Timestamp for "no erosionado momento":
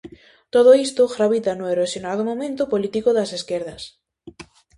1.55-2.63